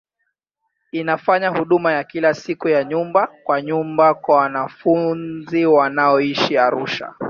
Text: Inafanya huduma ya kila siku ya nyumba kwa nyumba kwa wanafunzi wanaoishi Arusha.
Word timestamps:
Inafanya 0.91 1.49
huduma 1.49 1.91
ya 1.93 2.03
kila 2.03 2.33
siku 2.33 2.67
ya 2.69 2.83
nyumba 2.83 3.27
kwa 3.43 3.61
nyumba 3.61 4.13
kwa 4.13 4.37
wanafunzi 4.37 5.65
wanaoishi 5.65 6.57
Arusha. 6.57 7.15